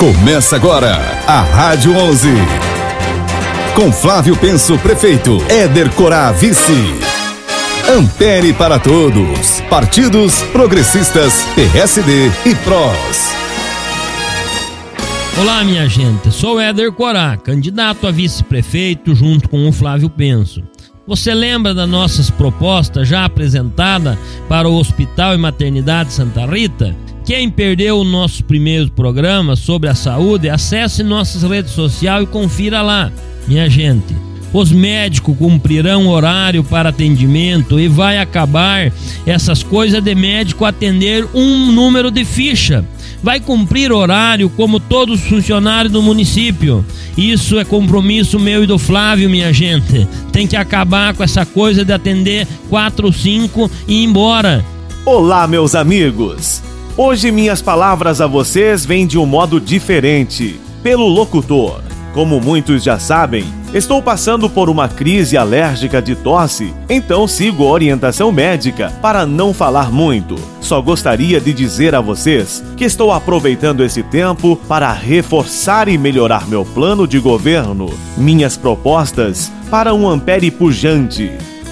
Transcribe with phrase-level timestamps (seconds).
[0.00, 0.96] Começa agora
[1.26, 2.28] a Rádio 11.
[3.74, 5.36] Com Flávio Penso, prefeito.
[5.46, 6.72] Éder Corá, vice.
[7.86, 9.60] Ampere para todos.
[9.68, 13.34] Partidos progressistas, PSD e PROS.
[15.38, 16.32] Olá, minha gente.
[16.32, 20.62] Sou Éder Corá, candidato a vice-prefeito junto com o Flávio Penso.
[21.06, 24.16] Você lembra das nossas propostas já apresentadas
[24.48, 26.96] para o Hospital e Maternidade Santa Rita?
[27.30, 32.82] Quem perdeu o nosso primeiro programa sobre a saúde, acesse nossas redes sociais e confira
[32.82, 33.12] lá.
[33.46, 34.16] Minha gente,
[34.52, 38.92] os médicos cumprirão horário para atendimento e vai acabar
[39.24, 42.84] essas coisas de médico atender um número de ficha.
[43.22, 46.84] Vai cumprir horário como todos os funcionários do município.
[47.16, 50.04] Isso é compromisso meu e do Flávio, minha gente.
[50.32, 54.64] Tem que acabar com essa coisa de atender quatro ou cinco e ir embora.
[55.06, 56.60] Olá, meus amigos.
[57.02, 61.80] Hoje minhas palavras a vocês vêm de um modo diferente, pelo locutor.
[62.12, 68.30] Como muitos já sabem, estou passando por uma crise alérgica de tosse, então sigo orientação
[68.30, 70.34] médica para não falar muito.
[70.60, 76.46] Só gostaria de dizer a vocês que estou aproveitando esse tempo para reforçar e melhorar
[76.46, 81.30] meu plano de governo, minhas propostas para um ampere pujante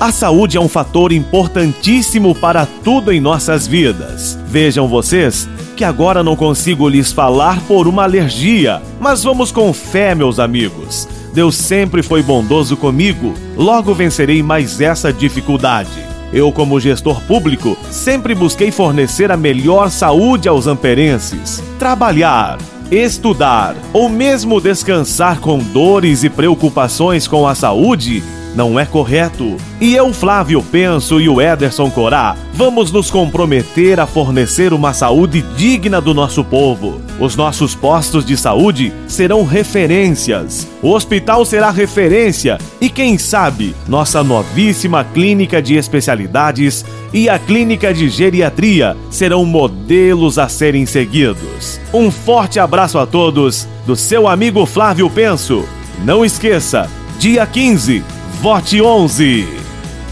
[0.00, 4.38] a saúde é um fator importantíssimo para tudo em nossas vidas.
[4.46, 10.14] Vejam vocês que agora não consigo lhes falar por uma alergia, mas vamos com fé,
[10.14, 11.06] meus amigos.
[11.34, 15.90] Deus sempre foi bondoso comigo, logo vencerei mais essa dificuldade.
[16.32, 21.62] Eu, como gestor público, sempre busquei fornecer a melhor saúde aos amperenses.
[21.78, 22.56] Trabalhar,
[22.90, 28.22] estudar ou mesmo descansar com dores e preocupações com a saúde
[28.54, 29.56] não é correto.
[29.80, 35.42] E eu, Flávio Penso e o Ederson Corá, vamos nos comprometer a fornecer uma saúde
[35.56, 37.00] digna do nosso povo.
[37.18, 40.66] Os nossos postos de saúde serão referências.
[40.82, 47.92] O hospital será referência e, quem sabe, nossa novíssima clínica de especialidades e a clínica
[47.92, 51.80] de geriatria serão modelos a serem seguidos.
[51.92, 55.64] Um forte abraço a todos do seu amigo Flávio Penso.
[56.04, 56.88] Não esqueça,
[57.18, 59.46] dia 15 Vote 11.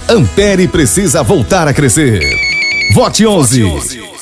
[0.07, 2.21] Ampere precisa voltar a crescer.
[2.93, 3.63] Vote 11.
[3.63, 4.18] Vote 11.